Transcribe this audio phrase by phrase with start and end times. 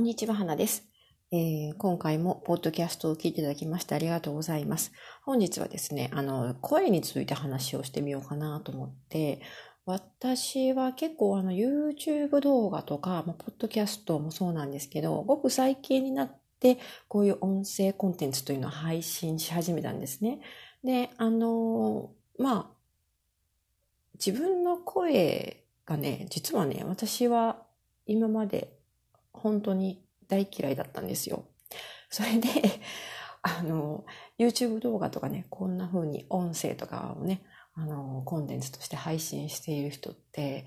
[0.00, 0.88] こんにちは、花です、
[1.30, 4.92] えー、今回もポッドキャストを聞いていただきましてありがとうございます。
[5.26, 9.42] 本日はですね、あの、声について話をしてみようかなと思って、
[9.84, 20.40] 私は結構あの YouTube 動画とか、まあ、ポッドキャストもそうなんですけど、ごく最近になってこういう音声コンテンツというのを配信し始めたんですね。
[20.82, 22.76] で、あの、まあ、
[24.14, 27.66] 自分の声がね、実はね、私は
[28.06, 28.79] 今まで
[29.32, 31.44] 本当に大嫌いだったんですよ。
[32.08, 32.48] それで、
[33.42, 34.04] あの、
[34.38, 37.42] YouTube 動画とかね、こんな風に音声とかをね、
[37.74, 40.66] あの、コンテンツとして配信している人って、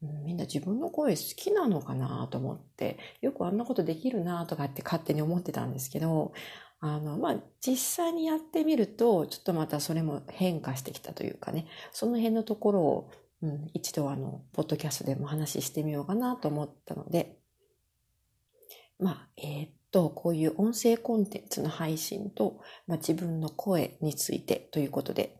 [0.00, 6.32] みんな自分の声好きなのかなと思って、よくあんなことできるなとかって勝手に思ってたんですけど、
[6.80, 7.36] あの、まあ、
[7.66, 13.10] 実際にやってみると、ちょっとまたそれも変化してきたというかね、その辺のところを、
[13.42, 17.38] うん、一度あの、ポッドキャストでも話してみようかなと思ったので、
[19.04, 25.36] まあ、えー、っと、こういう音声コンテンツの配信と、まあ、自分の声についてということで、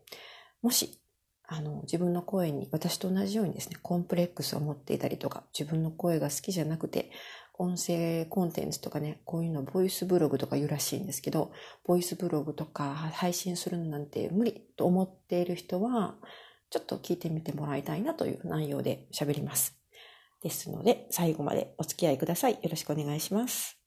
[0.61, 0.99] もし、
[1.47, 7.09] あの、自分の声に、私と同じようにですね、コンプレックスを持っていたりとか、自分の声が好きじゃなくて、
[7.57, 11.51] 音声コンテンツとかね、こういうのボイスブログとか言うらしいんですけど、
[11.83, 16.13] ボイスブログとか配信するなんて無理と思っている人は、
[16.69, 19.84] ちょっと聞いてみてもらいたいなという内容で喋ります。
[20.45, 22.51] ですので、最後までお付き合いください。
[22.53, 23.79] よろしくお願いします。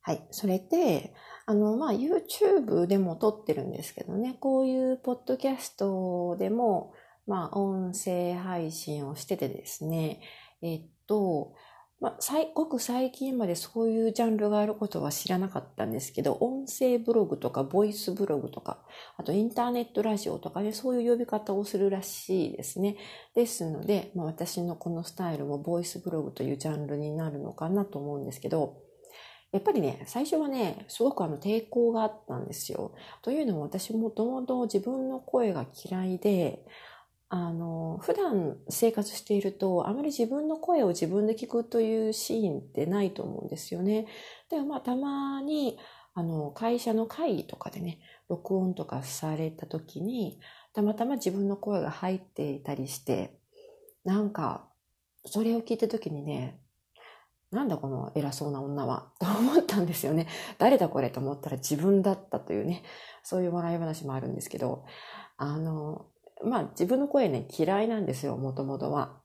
[0.00, 0.26] はい。
[0.32, 1.14] それで、
[1.46, 6.92] あの、まあ、YouTube でも撮ってるんですけどね、こういうポッドキャストでも、
[7.28, 10.20] まあ、音声配信をしててですね、
[10.62, 11.54] えっと、
[12.00, 12.18] まあ、
[12.54, 18.78] ごく最近までそういうジャンルがあることは知らなかったんですけど、音声ブログとか、ボイスブログとか、
[19.18, 22.96] あとインターネットラジオとかね、そういう呼び方をするらしいですね。
[23.34, 28.78] ですので、まあ、私のこのスタイルもボイスブログというジャンルになるのかなと思うんですけど、
[29.52, 32.94] やっぱりね、最初はね、すごくあの抵抗があったんですよ。
[33.20, 36.64] というのも私もともと自分の声が嫌いで、
[37.32, 44.08] あの、普段生活していると、あまり自分の声を自分で聞くというシーンってないと思うんですよね。
[44.50, 45.78] でもまあ、たまに、
[46.12, 50.40] あの、会社の会議とかでね、録音とかされた時に、
[50.74, 53.38] たまたま自分の声が入っていたりして、
[54.04, 54.68] なんか、
[55.24, 56.60] それを聞いた時にね、
[57.52, 60.26] なんだこの偉そうな女は、と思ったんですよね。
[60.58, 62.82] 誰だこれと思ったら自分だったというね、
[63.22, 64.84] そういう笑い話もあるんですけど、
[65.36, 66.09] あの、
[66.44, 69.20] まあ自分の声ね、嫌いなんですよ、もともとは。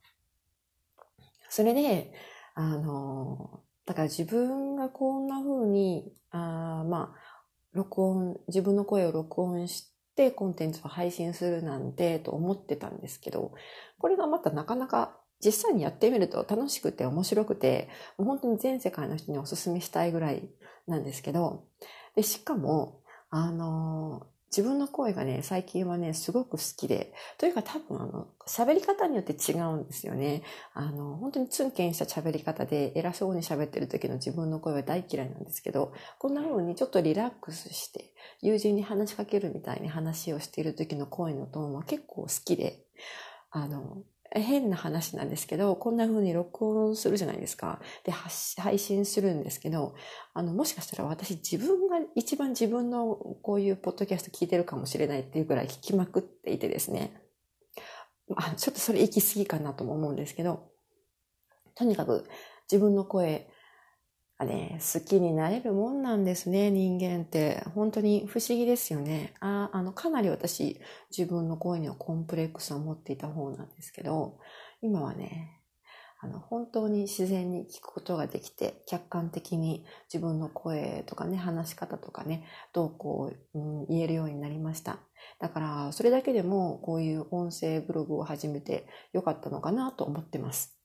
[1.48, 2.12] それで、
[2.54, 7.36] あの、だから自分がこんな風に、あまあ、
[7.72, 13.52] 録音、自分の声を録音してコンテンツを配信するなんてと思ってたんですけど、
[13.98, 17.88] これがまたなかなか実際にやってみると楽しくて面白くて、
[18.18, 20.48] もう本当に全世界の人にお勧めしたいぐらい
[20.86, 21.64] なんですけど、
[22.16, 30.42] で、しかも、あの、自分の声がね、最近はね、すごく好きで、というか多分あの、喋り方によって違うんですよね。
[30.72, 42.84] あの、本当にツンケンした喋り方で偉そうに喋ってる時の自分の声は大嫌いなんですけど、こんな風にちょっとリラックスして、友人に話しかけるみたいに話をしている時の声のトーンは結構好きで、
[43.50, 44.02] あの、
[44.32, 47.80] 変な話なんですけど、こんな風に録音するじゃないですか。
[48.04, 49.94] で、配信するんですけど、
[50.34, 57.22] あの、もしかしたら私自分が一番自分のこういうポッドキャスト聞いてるかもしれないっていうくらい聞きまくっていてですね。
[58.34, 60.70] あちょっとそれ行き過ぎかなとも思うんですけど、
[61.74, 62.28] とにかく
[62.70, 63.48] 自分の声
[64.44, 67.64] ね、好きになれるもんなんですね、人間って。
[67.74, 69.32] 本当に不思議ですよね。
[69.40, 70.78] ああの、かなり私、
[71.16, 74.38] 自分の声にはコンプレックスを持っていた方なんですけど、
[74.82, 75.62] 今はね、
[76.20, 82.44] あの、本当に自然に聞くことができて、客観的に自分の声とかね、話し方とかね、
[82.74, 84.98] どうこう、うん、言えるようになりました。
[85.38, 90.78] だから、それだけでも、こういう音声ブログを始めてよかったのかなと思ってます。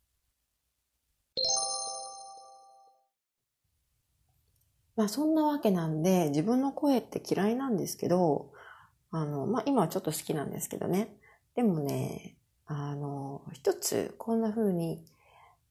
[5.01, 8.51] まあそんなわけなんで、自分の声って嫌いなんですけど、
[9.09, 11.17] あの、まあ今はちょっと好きなんですけどね。
[11.55, 12.37] でもね、
[12.67, 15.03] あの、一つこんな風に、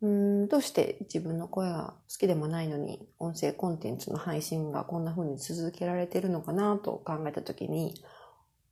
[0.03, 7.95] うん、どうして自分の声が好きでもないのに、音声コンテンツの配信がこんな風に続けられてるのかなと考えたときに、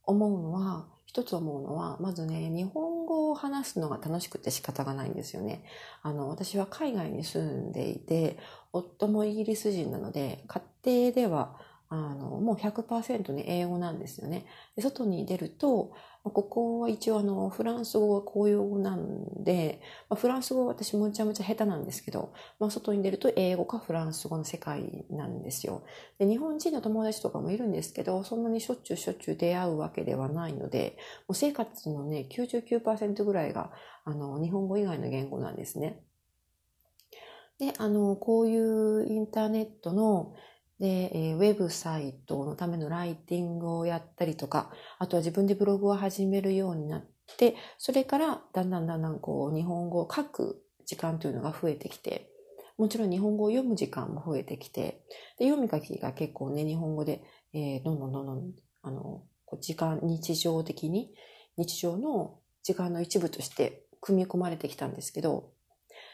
[0.03, 5.63] 思うのは、一つ思うのは、まずね、日本語を話すのが楽しくて仕方がないんですよね。
[6.03, 8.37] あの、私は海外に住んでいて、
[8.73, 11.55] 夫もイギリス人なので、家庭では、
[11.91, 14.45] あの、もう100%ね、英語なんですよね。
[14.75, 15.91] で外に出ると、
[16.23, 25.83] ここは一応あの、フランス語が公用語なんで、まあ、フランス語は私むちゃむちゃ下手なんですけど、まあ、外に出ると英語かフランス語の世界なんですよ。
[26.19, 30.95] で、日本人の友達とかもいるんですけど、そんなにしょっちゅうしょっちゅう出会うわけではないので、
[31.27, 33.71] もう生活のね、99%ぐらいが、
[34.05, 36.03] あの、日本語以外の言語なんですね。
[37.57, 40.33] で、あの、こういうインターネットの、
[40.79, 47.05] で、えー、ウェブサイトのためのライティングをやったりとか、あとは自分でブログを始めるようになっ
[47.37, 52.29] て、それからだんだんだんだんこう日本語を書く時間というのが増えてきて、
[52.77, 55.03] もちろん日本語を読む時間も増えてきて、
[55.37, 57.23] で読み書きが結構ね、日本語で、
[57.53, 58.53] えー、どんどんどんどん、
[58.83, 59.23] あの、
[59.59, 61.13] 時間、日常的に、
[61.57, 65.51] 日常の時間の一部として組み込まれてきたんですけど、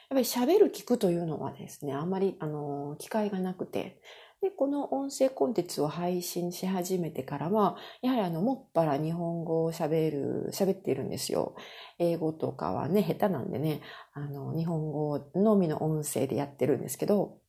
[0.10, 4.02] やっぱり喋る聞くというのはですね、あんまり、あの、機会がなくて、
[4.42, 11.56] で、この音声コンテンツを配信し始めてからは、やはりあの、もっぱら日本語を喋る、喋っているんですよ。
[11.98, 13.82] 英語とかはね、下手なんでね、
[14.14, 17.40] あの、日本語のみの音声でやってるんですけど、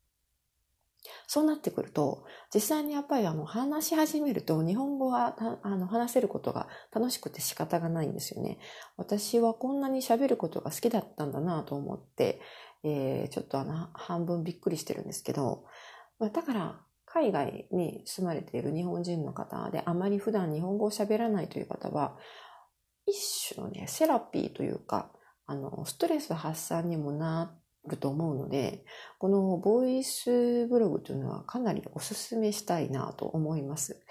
[1.27, 2.25] そうなってくると、
[2.55, 8.59] 実際にやっぱりあの話し始めると日本語はあの話せることが楽しくて仕方がないんですよね。
[8.97, 12.41] 私はこんなに喋ることが好きだったんだなと思って、
[12.85, 15.65] えー、ちょっとあの半分びっくりしてるんですけど、
[16.21, 22.17] だから海外に住まれている日本人の方であまり普段日本語を喋らないという方は、
[23.07, 25.11] 一種のね、セラピーというか、
[25.47, 28.85] あの、ストレス発散にもなると思うので、
[29.19, 34.03] このボイスブログというのはかなりお勧めしたいなと思います。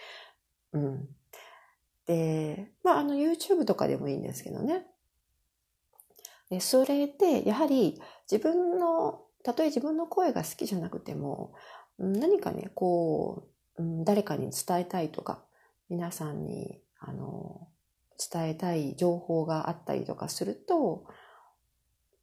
[0.72, 1.10] うん。
[2.06, 4.86] で、まあ、あの、YouTube とかでもいいんですけどね。
[6.50, 11.54] で、それで、やはり自分の、たとえ自分の声が好きじゃなくても、
[11.98, 13.48] 何かね、こ
[13.78, 15.44] う、誰かに伝えたいとか、
[15.90, 17.68] 皆さんに、あの、
[18.32, 21.06] 伝えたい情報があったりとかすると、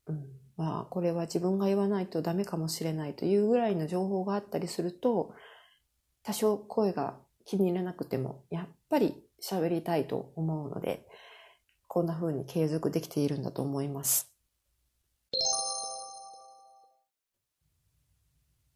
[0.06, 0.24] うん、
[0.56, 5.34] まあ、これは自分が言わないとダメかもしれないというぐらいの情報があったりすると、
[6.22, 11.06] 多少声が気に入らなくても、やっぱり喋りたいと思うので、
[11.88, 14.31] こんな風に継続できているんだと思います。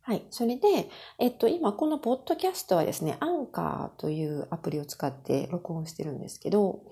[0.06, 0.24] はい。
[0.30, 0.88] それで、
[1.18, 6.84] えっと、今このポッドキャストはですね、アンカーというアプリを使って録音してるんですけど、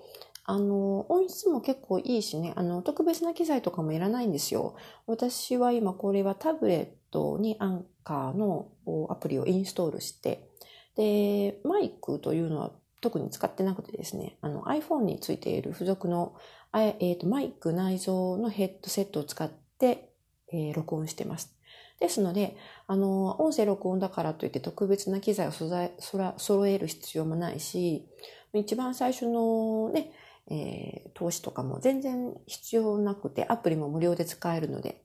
[0.43, 4.75] あの、音質も結構いいしね、あの、特別な機材とかもいらないんですよ。
[5.07, 8.67] 私は今これはタブレットにアンカーの
[9.09, 10.49] アプリをインストールして、
[10.97, 16.35] で、マイクというのは特に使ってなくてですね、あの iPhone についている付属の、
[16.73, 20.09] えーと、マイク内蔵のヘッドセットを使って、
[20.51, 21.55] えー、録音してます。
[21.99, 28.07] ですので、あの、音声録音だからといって特別な機材を素材揃える必要もないし、
[28.53, 30.11] 一番最初のね、
[30.47, 35.03] えー、投資とかも全然必要なくて、アプリも無料で使えるので、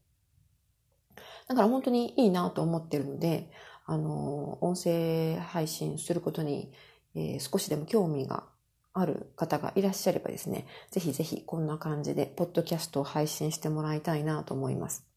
[1.48, 3.50] だから本当にいいなと思ってるので、
[3.86, 6.72] あの、音声配信することに、
[7.14, 8.44] えー、少しでも興味が
[8.92, 15.09] ある方がいらっしゃればですね、ぜひぜひこんな感じで、ポッドキャストを配信してもらいたいなと思います。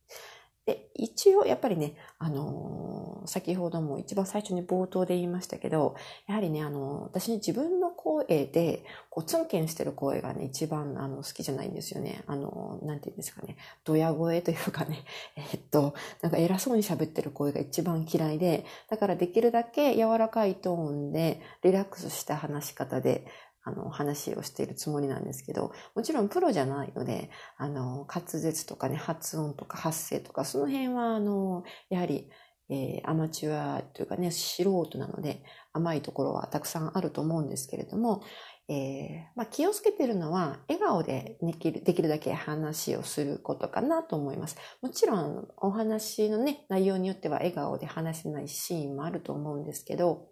[0.65, 5.95] で、一応やっぱりね、あのー、先ほども一番最初に冒頭で言いましたけど、
[6.25, 12.23] やはりね、あのー、私自分の声で、こう、ツンケンしてる声がね、一番あの好きじゃないんですよね。
[12.27, 15.03] あのー、なんて言うんですかね、ドヤ声というかね、
[15.35, 23.25] えっと、なんか偉そうに喋ってる声が一番嫌いで、だからできるだけ柔らかいトーンで、リラックスした話し方で、
[23.63, 32.29] あの、話をしているつもりなんですけど、もちろんプロじゃないので、あの、滑舌とかね、発音とか発声とか、その辺は、あの、やはり、
[32.69, 35.43] えー、アマチュアというかね、素人なので、
[35.73, 38.23] 甘いところはたくさんあると思うんですけれども、
[38.69, 44.55] えー、まあ、気をつけてるのは、笑顔でできるできるだけ話をすることかなと思います。
[44.81, 50.29] もちろん、お話のね、内容によっては笑顔で話せないシーンもあると思うんですけど、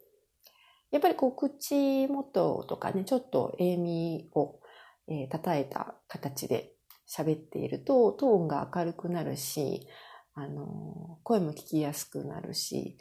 [0.91, 4.59] やっぱりこう口元とかね、ちょっと笑みを、
[5.07, 6.73] えー、叩えた形で
[7.09, 9.87] 喋っていると、トーンが明るくなるし、
[10.33, 12.97] あの、声も聞きやすくなるし、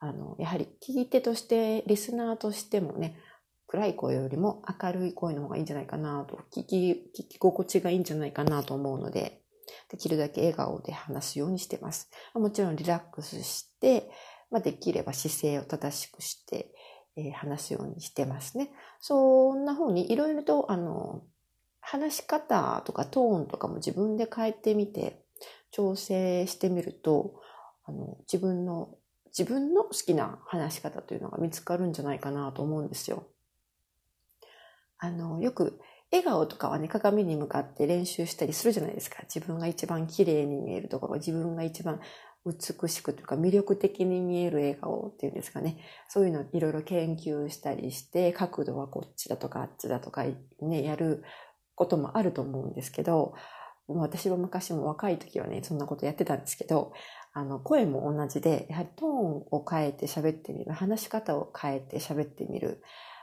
[0.00, 3.18] あの、やはり聞き手として、リスナーとしてもね、
[3.66, 9.42] 暗い声よりも明るい声の方がいいんじゃないかなと、聞き、聞き心地がいいんじゃないかなと思うので、
[9.90, 12.10] できるだけ笑顔で話すようにしてます。
[12.34, 14.10] もちろんリラックスして、
[14.50, 16.72] まあ、できれば姿勢を正しくして、
[17.18, 18.70] えー、話すようにしてますね。
[19.00, 21.22] そんな風にいろいろと、あの、
[21.80, 25.24] 話し方とかトーンとかも自分で変えてみて、
[25.70, 27.40] 調整してみると、
[27.84, 28.94] あの、自分の
[29.36, 33.26] 自分の好きな話し方というのが見つかるんじゃないかなと思うんですよ。
[34.98, 35.78] あの、よく
[36.10, 39.18] 笑顔とかはね、鏡に向かって練習したりするじゃないですか。
[39.22, 42.00] 自分が一番綺麗に見えるところ、自分が一番
[42.52, 45.78] 美しくというか魅力的に見える笑顔っていうんですかね。
[46.08, 50.24] そういうのいろいろ研究したりして、角度はこっちだとかあっちだとか
[50.60, 51.22] ね、やる
[51.74, 53.34] こともあると思うんですけど、
[53.86, 56.92] 私は昔も若い時はね、そんなことやってたんですけど、
[57.32, 60.72] あの、声も同じで、やはりトーンを変えて喋ってみる。
[60.72, 62.82] 話し方を変えて喋ってみる。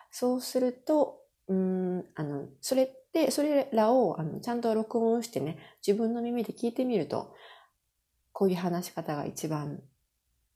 [0.10, 7.34] そうすると、うん、あの、それって、それらを、あの、ちゃんと録音してね、自分の耳で聞いてみると、
[8.36, 9.80] こういう話し方が一番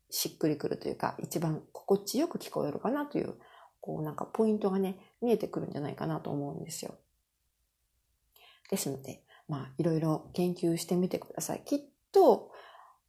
[0.09, 3.36] しっくりくるというか、一番心地よく聞こえるかなという、
[3.79, 6.95] こうなんかポイントがね、見えてくるんじゃないかなと思うんですよ。
[8.69, 11.63] ですので、まあ、いろいろ研究してみてください。
[11.63, 11.79] きっ
[12.12, 12.51] と、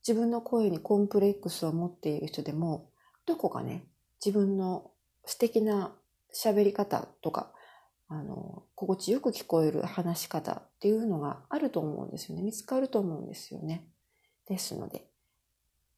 [0.07, 2.93] 自分の声にコンプレックスを持っている人でも、
[3.27, 3.89] どこかね、
[4.25, 4.93] 自分の
[5.25, 5.97] 素敵な
[6.33, 7.53] 喋り方とか、
[8.07, 12.43] あの、心地よく聞こえる話し方っていうのがあると思うんですよね。
[12.45, 13.89] 見つかると思うんですよね。
[14.51, 15.07] ですので、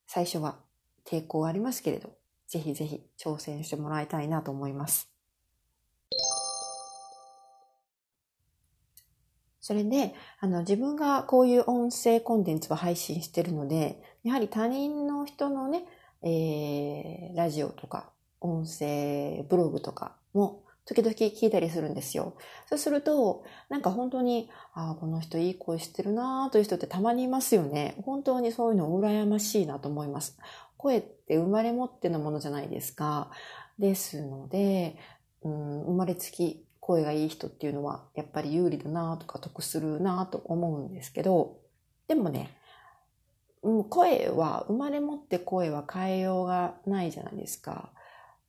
[0.07, 0.59] 最初は
[1.07, 2.11] 抵抗ありますけれど、
[2.47, 5.11] ぜひぜひ挑戦してもらいたいなと思います。
[9.59, 15.85] それで、あの、自分がこういう音声コンテンツを配信してるので、やはり他人の人のね、
[16.23, 22.37] えー、ラジオとか、音声ブログとかも時々聞いたりするんですよ。
[22.67, 27.97] そうすると、なんか本当に、ああ、この人いい声してるなーという人ってたまにいますよね。
[28.05, 30.39] 本当にそういうの羨ましいなと思います。
[30.77, 33.31] 声って生まれ持ってのものじゃないですか。
[33.79, 34.97] ですので、
[35.43, 41.59] うん、生まれつき声がいい人っていうのはやっぱり有利だなとか得するなと思うんですけど、
[42.09, 42.51] でもね、
[43.89, 47.93] 声は、生まれ持って声は変えようがないじゃないですか。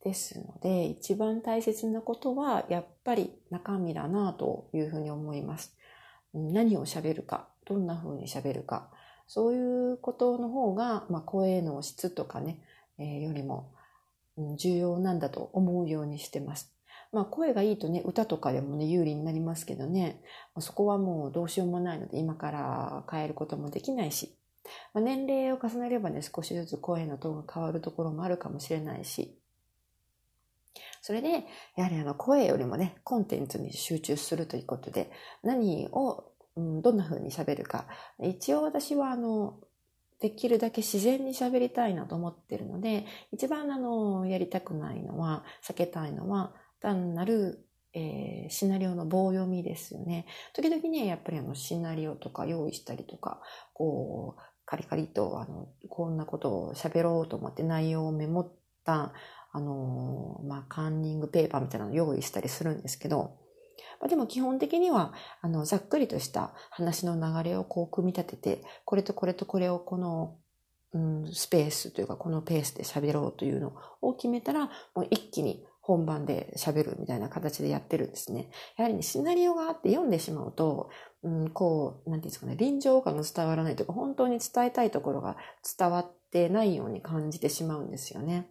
[0.04, 5.76] ですので、一番大切なことは、やっぱり中身だなというふうに思います。
[6.34, 8.90] 何を喋るか、どんな風に喋るか、
[9.28, 12.60] そういうことの方が、まあ、声の質とかね、
[12.98, 13.72] えー、よりも、
[14.58, 16.74] 重要なんだと思うようにしてます。
[17.12, 20.22] まあ、声がいいとね、歌とかでもね、有利になりますけどね、
[20.60, 24.36] そこはもうどうしようもないので、今から変えることもできないし、
[24.94, 29.38] まあ、年齢を重ねればね、少しずつ声のトーンが変わるところもあるかもしれないし、
[31.06, 31.46] それで、
[31.76, 35.12] やはりあの声よりもね、コンテンツに集中するということで、
[35.44, 37.88] 何を、うん、どんな風に喋るか。
[38.22, 39.60] 一応私はあの、
[40.22, 50.26] できるだけ自然に喋りたいなと思ってるので、一番あの、やりたくないのは、避けたいのは、単なる、えー、シナリオの棒読みですよね。
[50.54, 53.42] 時々ね、やっぱりあの、シナリオとか用意したりとか、
[53.74, 58.52] こう、カリカリと、あの、こんなことを喋ろうと思って内容をメモっ
[58.86, 59.12] た
[59.54, 63.38] あの、まあ、カンニングペーパーみたいなのを用意したりするんですけど、
[64.00, 70.36] まあ、でも基本的には、あの、ざっくりとした話の流れをこう組み立てて、これとこれとこれをこの、
[70.94, 78.50] うん、スペースというか、このペースで喋ろうというのを決めたら、もう一気に本番で喋るみたいな形でやってるんですね。
[78.78, 80.90] やはりね、シナリオがあって読んでしまうと、
[81.24, 85.38] うん、こう、なんていうんですかね、臨場感が伝わらないというか、本当に伝えたいところが
[85.78, 88.50] 伝わってないように感じてしまうんですよね。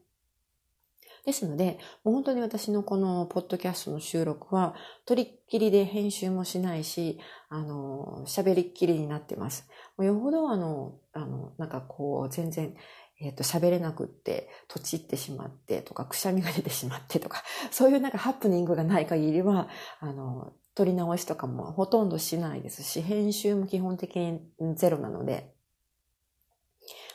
[1.25, 4.75] ですので、もう本当に私のこのポッドキャストの収録は、
[5.07, 9.69] とりっきりで編集もしないし、あの、喋りっきりになってます。
[9.97, 12.75] もうよほどあの、あの、なんかこう、全然、
[13.21, 19.69] えっ、と、喋れなくって、とちってしまってとか、くしゃみが出てしまってとか、そういうなんかハプニングがない限りは、
[20.00, 24.41] あの、撮り直しとかもほとんどしないですし、編集も基本的に
[24.75, 25.55] ゼロなので、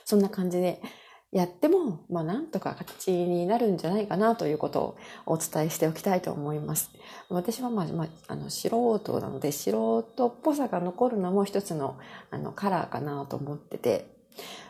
[0.04, 0.80] そんな感じで、
[1.30, 6.90] やっても、まあ、なんとか形になるんじゃないかなということをお伝えしておきたいと思います。
[7.28, 8.68] 私は、まあ、まあ、あの、素
[8.98, 9.70] 人なので、素
[10.02, 11.98] 人っぽさが残るのも一つの、
[12.30, 14.18] あの、カラーかなと思ってて。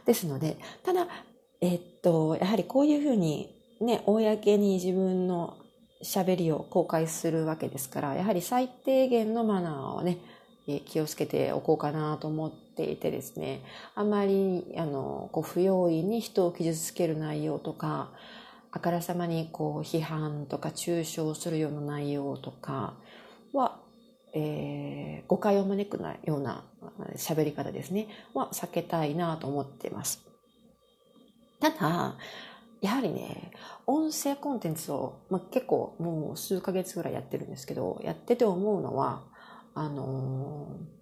[0.06, 1.06] ですので、ただ、
[1.60, 5.58] えっと、やはりこういうふうに、ね、公に自分の
[6.02, 10.18] 喋りを公開するわけですから、やはり最低限のマナーをね、
[10.86, 13.62] 気をつけておこうかなと思っていてですね、
[13.94, 18.10] あまり、あの、こう、不用意に人を傷つける内容とか、
[18.70, 22.94] あからさまにこう、批判とか中傷するような内容とか
[23.52, 23.80] は、
[24.34, 26.64] えー、誤解を招くような
[27.16, 30.22] 喋り方ですね、は避けたいなと思っています。
[31.60, 32.16] ただ、
[32.80, 33.50] やはりね、
[33.86, 39.24] 音声コンテンツを、まあ、結構もう数ヶ月ぐらいやってるんですけど、やってて思うのは、
[39.78, 40.98] あのー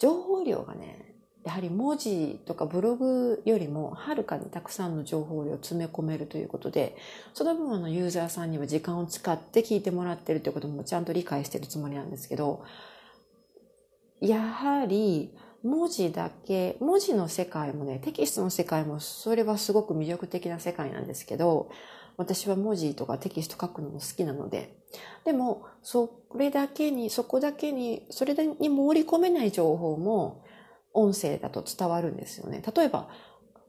[0.00, 1.14] 情報量がね、
[1.44, 6.96] やはり文字とかブログよりもはるかにたくさんの情報量を詰め込めるということで、
[7.34, 12.64] その分あのユーザーさんには時間を使って聞いてもらってるということもちゃんと理解してるつもりなんですけど、
[14.22, 21.70] やはり文字だけ、文字の世界もね、テキストの世界もそれはすごく魅力的な世界なんですけど、
[22.20, 24.76] 私は文字とかテキスト書くのも好きなので、
[25.24, 30.44] でも、それだけに、そこだけに、それに盛り込めない情報も、
[30.92, 32.62] 音声だと伝わるんですよね。
[32.76, 33.08] 例えば、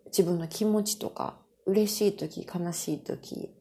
[0.07, 3.55] 自分の気持ちとか、嬉しい時、悲しい時、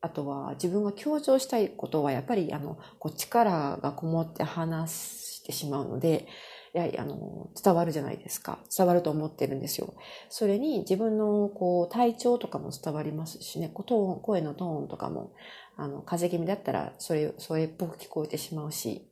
[0.00, 6.28] あとは自分が強調したいことはやっぱりあの、こう力がこもって話してしまうので、
[6.76, 8.58] やはりあの、伝わるじゃないですか。
[8.76, 9.94] 伝わると思ってるんですよ。
[10.28, 15.32] それに自分のこう体調とかも伝わりますしね、トーン、声のトーンとかも、
[15.78, 19.10] あの、風邪気味だったらそれ、それっぽく聞こえてしまうし。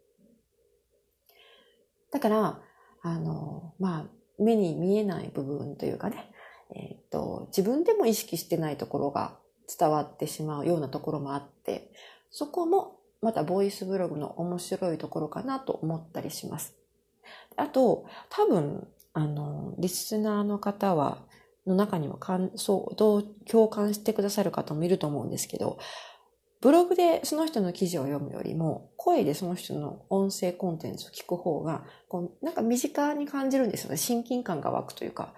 [2.12, 2.60] だから、
[3.00, 4.06] あの、まあ、
[4.38, 6.30] 目に見えない部分というかね、
[6.74, 9.38] えっ、と、自分でも意識してないところが
[9.78, 11.90] 伝わってしまうようなところもあって、
[12.30, 16.74] そこもまたボイスブログの面白いところかなと思ったりします。
[17.56, 21.22] あと、多分、あの、リスナーの方は、
[21.66, 25.78] の中には感想、どう共感してくださる方もいると思うんですけど、
[26.60, 33.96] ブログでその人の記事を読むよりも、声でその人の音声コンテンツを聞く方が、こう、なんか身近に感じるんですよね。
[33.96, 35.34] 親近感が湧くというか。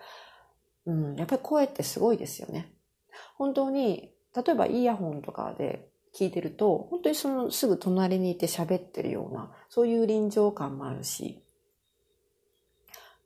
[0.86, 2.72] うん、やっぱり声ってすごいですよね。
[3.36, 11.42] 本当に、例えばイヤホンとかで聞いてると、本当にそのすぐ隣にいて喋ってるような、そういう臨場感もあるし、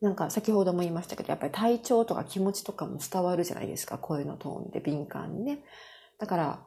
[0.01, 3.99] なんか先ほども言いましたけど、やっぱり体調とか気持ちとかも伝わるじゃないですか。
[3.99, 5.59] 声のトーンで敏感にね。
[6.17, 6.59] だから、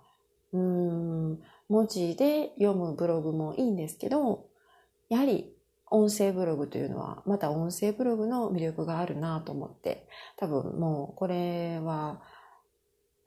[0.53, 4.47] うん、文字で読むブログもいいんですけど、
[5.09, 5.53] やはり
[5.91, 12.23] 音声ブログというのは、また音声ブログの魅力があるなと思って、多分もうこれは、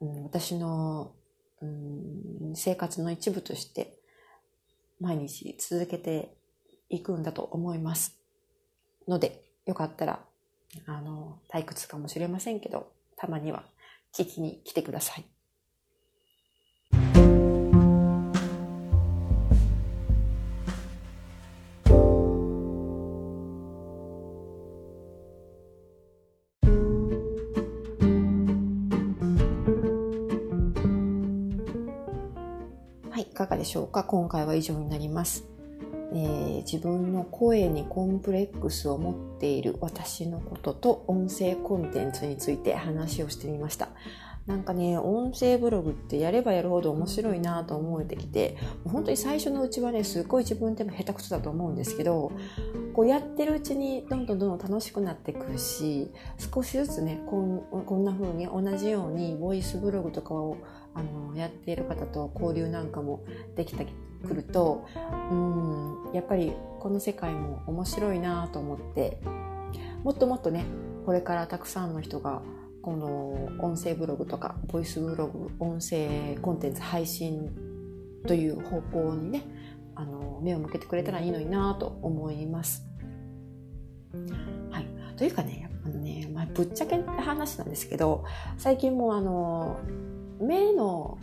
[0.00, 1.12] うん、私の、
[1.60, 3.98] うん、生活の一部として
[5.00, 6.34] 毎日続けて
[6.88, 8.18] いくんだと思います。
[9.06, 10.18] ので、よかったら、
[10.86, 13.64] あの、退屈かもしれませんけど、たまには
[14.12, 15.24] 聞きに来てください。
[33.34, 34.02] かがでしょうか？
[34.02, 35.44] 今回は以上になります、
[36.12, 43.90] えー、自分の声にコンプレックスを持っている私のことと音声コンテンツについて話をしてみました。
[44.48, 52.32] なんかね、音声ブログってやればやるほど面白いなと思えてきて、本当に最初のうちはね、すっごい自分でも下手くそだと思うんですけど、
[52.94, 60.56] こうやってるうちにどんどんどんどん楽しくなってくるし、少しずつね、こんこんな風に同じようにボイスブログとかを
[60.94, 63.86] あのやっている方と交流なんかもできて
[64.26, 64.86] くると、
[65.30, 65.34] う
[66.10, 69.20] ん、やっぱりこの世界も面白いなと思って、
[70.02, 70.64] もっともっとね、
[71.04, 72.42] これからたくさんの人が
[72.82, 77.50] この音声ブログとかボイスブログ音声コンテンツ配信
[78.26, 79.42] という方向にね
[79.94, 82.84] あの目を向けてくれたらいいのになと思います。
[84.70, 88.24] はい、というかねあのね、まあ、ぶっちゃけ話なんですけど
[88.56, 89.80] 最近もあの
[90.40, 91.18] 目の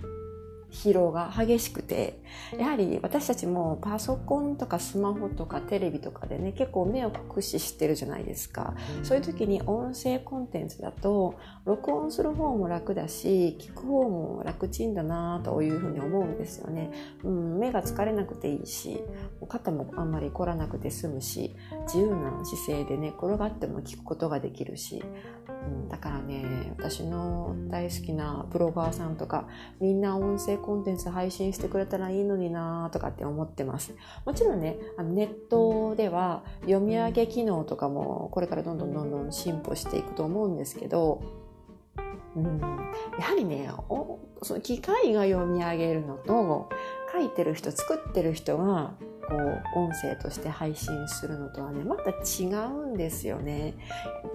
[0.76, 2.20] 疲労が激しくて、
[2.58, 8.76] やはり私たちもパソコンとかスマホとかテレビとかでね、結構目を酷使してるじゃないですか。
[9.02, 16.92] そういう時に音声コンテンツだと、録音する方も楽だし、聞く方も楽ちんだなというふうに思うんですよね。
[17.24, 19.02] うん、目が疲れなくていいし、
[19.48, 25.02] 肩もあんまり凝らなくて済むし、自由な姿勢でね、転がっても聞くことができるし、
[25.48, 29.48] うん、だからね、私の大好きなブロガーさんとか、
[29.80, 33.94] みんな音声コンテンツ配信してくれたらいいのになとかって思ってます。
[34.26, 41.22] もちろんね、あのネットでは読み上げ機能とかもこれからどんどんどんどん進歩していくと思うんですけど、
[42.36, 42.60] うん、
[43.20, 46.70] やはりねおその機械が読み上げるのと
[47.14, 48.96] 書いてる人作ってる人が
[49.28, 53.76] こう音声として配信するのとはねまた違うんですよね。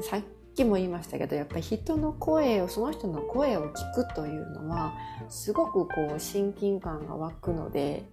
[0.01, 4.95] さっっきも言いましたけどやっぱり人の声をその人の声を聞くというのは
[5.29, 8.05] すごくこう親近感が湧くので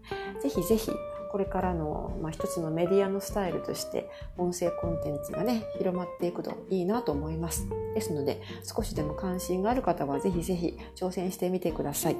[0.41, 0.91] ぜひぜひ
[1.31, 7.67] これからの、まあ、一つのメディアのスタイルとして音声コンテンツがね広まっていくといいなと思います。
[7.95, 12.17] ですので少しでも関心がある方はぜひぜひ挑戦してみてください。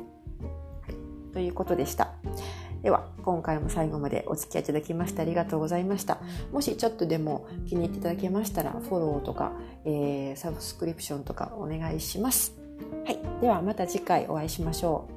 [1.34, 2.14] ということでした。
[2.84, 6.20] では、今回も最後までお付き合いいただきましてありがとうございました。
[6.52, 9.52] もしちょっとでも気に入っていただけましたら、フォローとか、
[9.86, 12.54] えー、サブスクリプションとかお願いします。
[13.06, 13.20] はい。
[13.42, 15.17] ではまた次回お会いしましょう。